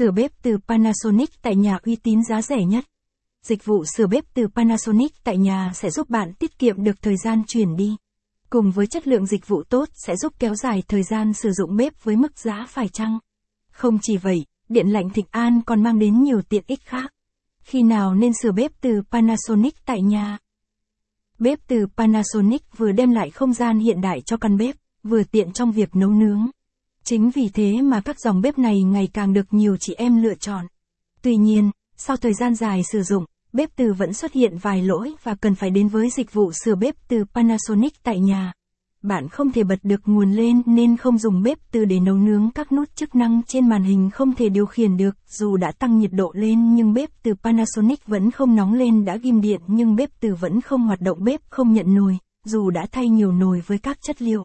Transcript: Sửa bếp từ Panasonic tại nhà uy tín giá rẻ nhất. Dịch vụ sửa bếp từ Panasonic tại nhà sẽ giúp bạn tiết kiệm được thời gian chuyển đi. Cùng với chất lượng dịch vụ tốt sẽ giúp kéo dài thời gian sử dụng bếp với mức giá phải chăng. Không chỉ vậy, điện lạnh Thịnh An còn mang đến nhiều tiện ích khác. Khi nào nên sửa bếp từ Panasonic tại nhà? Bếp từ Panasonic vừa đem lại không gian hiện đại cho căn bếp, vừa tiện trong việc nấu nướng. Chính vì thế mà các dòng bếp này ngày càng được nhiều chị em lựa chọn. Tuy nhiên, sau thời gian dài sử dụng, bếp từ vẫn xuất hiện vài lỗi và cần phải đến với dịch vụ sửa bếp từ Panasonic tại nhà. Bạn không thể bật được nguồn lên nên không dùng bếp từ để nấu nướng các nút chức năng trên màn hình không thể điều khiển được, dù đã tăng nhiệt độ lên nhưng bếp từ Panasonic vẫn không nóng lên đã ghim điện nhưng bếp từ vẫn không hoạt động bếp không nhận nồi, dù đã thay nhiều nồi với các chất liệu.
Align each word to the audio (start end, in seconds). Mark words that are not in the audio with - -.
Sửa 0.00 0.10
bếp 0.10 0.30
từ 0.42 0.58
Panasonic 0.68 1.42
tại 1.42 1.56
nhà 1.56 1.78
uy 1.82 1.96
tín 1.96 2.24
giá 2.24 2.42
rẻ 2.42 2.64
nhất. 2.64 2.84
Dịch 3.46 3.64
vụ 3.64 3.84
sửa 3.84 4.06
bếp 4.06 4.24
từ 4.34 4.48
Panasonic 4.54 5.12
tại 5.24 5.38
nhà 5.38 5.72
sẽ 5.74 5.90
giúp 5.90 6.10
bạn 6.10 6.34
tiết 6.34 6.58
kiệm 6.58 6.84
được 6.84 7.02
thời 7.02 7.16
gian 7.24 7.42
chuyển 7.46 7.76
đi. 7.76 7.96
Cùng 8.50 8.70
với 8.70 8.86
chất 8.86 9.06
lượng 9.06 9.26
dịch 9.26 9.48
vụ 9.48 9.62
tốt 9.62 9.88
sẽ 10.06 10.16
giúp 10.16 10.32
kéo 10.38 10.54
dài 10.54 10.82
thời 10.88 11.02
gian 11.02 11.32
sử 11.32 11.50
dụng 11.52 11.76
bếp 11.76 12.04
với 12.04 12.16
mức 12.16 12.38
giá 12.38 12.66
phải 12.68 12.88
chăng. 12.88 13.18
Không 13.72 13.98
chỉ 14.02 14.16
vậy, 14.16 14.44
điện 14.68 14.88
lạnh 14.88 15.10
Thịnh 15.10 15.26
An 15.30 15.60
còn 15.66 15.82
mang 15.82 15.98
đến 15.98 16.22
nhiều 16.22 16.42
tiện 16.42 16.64
ích 16.66 16.84
khác. 16.84 17.12
Khi 17.62 17.82
nào 17.82 18.14
nên 18.14 18.32
sửa 18.42 18.52
bếp 18.52 18.72
từ 18.80 19.02
Panasonic 19.10 19.74
tại 19.86 20.02
nhà? 20.02 20.38
Bếp 21.38 21.58
từ 21.68 21.86
Panasonic 21.96 22.62
vừa 22.76 22.92
đem 22.92 23.10
lại 23.10 23.30
không 23.30 23.52
gian 23.52 23.78
hiện 23.78 24.00
đại 24.00 24.20
cho 24.20 24.36
căn 24.36 24.56
bếp, 24.56 24.76
vừa 25.02 25.22
tiện 25.22 25.52
trong 25.52 25.72
việc 25.72 25.96
nấu 25.96 26.10
nướng. 26.10 26.50
Chính 27.04 27.30
vì 27.30 27.48
thế 27.48 27.82
mà 27.82 28.00
các 28.00 28.20
dòng 28.20 28.40
bếp 28.40 28.58
này 28.58 28.82
ngày 28.82 29.08
càng 29.12 29.32
được 29.32 29.46
nhiều 29.50 29.76
chị 29.76 29.94
em 29.94 30.22
lựa 30.22 30.34
chọn. 30.34 30.66
Tuy 31.22 31.36
nhiên, 31.36 31.70
sau 31.96 32.16
thời 32.16 32.34
gian 32.34 32.54
dài 32.54 32.82
sử 32.92 33.02
dụng, 33.02 33.24
bếp 33.52 33.76
từ 33.76 33.92
vẫn 33.92 34.12
xuất 34.12 34.32
hiện 34.32 34.58
vài 34.58 34.82
lỗi 34.82 35.14
và 35.22 35.34
cần 35.34 35.54
phải 35.54 35.70
đến 35.70 35.88
với 35.88 36.10
dịch 36.10 36.32
vụ 36.32 36.52
sửa 36.64 36.74
bếp 36.74 36.94
từ 37.08 37.24
Panasonic 37.34 38.02
tại 38.02 38.20
nhà. 38.20 38.52
Bạn 39.02 39.28
không 39.28 39.52
thể 39.52 39.64
bật 39.64 39.78
được 39.82 40.00
nguồn 40.04 40.32
lên 40.32 40.62
nên 40.66 40.96
không 40.96 41.18
dùng 41.18 41.42
bếp 41.42 41.58
từ 41.72 41.84
để 41.84 42.00
nấu 42.00 42.14
nướng 42.14 42.50
các 42.54 42.72
nút 42.72 42.96
chức 42.96 43.14
năng 43.14 43.42
trên 43.46 43.68
màn 43.68 43.82
hình 43.82 44.10
không 44.10 44.34
thể 44.34 44.48
điều 44.48 44.66
khiển 44.66 44.96
được, 44.96 45.16
dù 45.28 45.56
đã 45.56 45.72
tăng 45.78 45.98
nhiệt 45.98 46.12
độ 46.12 46.32
lên 46.34 46.74
nhưng 46.74 46.92
bếp 46.92 47.10
từ 47.22 47.34
Panasonic 47.42 48.06
vẫn 48.06 48.30
không 48.30 48.56
nóng 48.56 48.74
lên 48.74 49.04
đã 49.04 49.16
ghim 49.16 49.40
điện 49.40 49.60
nhưng 49.66 49.96
bếp 49.96 50.10
từ 50.20 50.34
vẫn 50.34 50.60
không 50.60 50.82
hoạt 50.82 51.00
động 51.00 51.24
bếp 51.24 51.40
không 51.48 51.72
nhận 51.72 51.94
nồi, 51.94 52.18
dù 52.44 52.70
đã 52.70 52.86
thay 52.92 53.08
nhiều 53.08 53.32
nồi 53.32 53.62
với 53.66 53.78
các 53.78 54.02
chất 54.02 54.22
liệu. 54.22 54.44